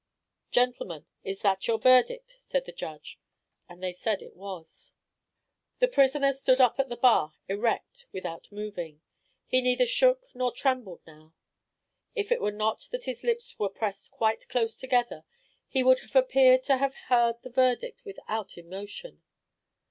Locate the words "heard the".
17.09-17.51